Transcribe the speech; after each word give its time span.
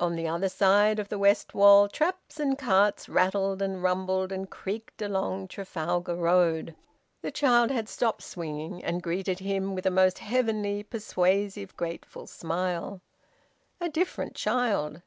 On 0.00 0.16
the 0.16 0.26
other 0.26 0.48
side 0.48 0.98
of 0.98 1.10
the 1.10 1.18
west 1.18 1.52
wall 1.52 1.86
traps 1.86 2.40
and 2.40 2.56
carts 2.58 3.10
rattled 3.10 3.60
and 3.60 3.82
rumbled 3.82 4.32
and 4.32 4.48
creaked 4.48 5.02
along 5.02 5.48
Trafalgar 5.48 6.14
Road. 6.16 6.74
The 7.20 7.30
child 7.30 7.70
had 7.70 7.86
stopped 7.86 8.22
swinging, 8.22 8.82
and 8.82 9.02
greeted 9.02 9.40
him 9.40 9.74
with 9.74 9.84
a 9.84 9.90
most 9.90 10.20
heavenly 10.20 10.82
persuasive 10.82 11.76
grateful 11.76 12.26
smile. 12.26 13.02
A 13.82 13.90
different 13.90 14.34
child! 14.34 15.02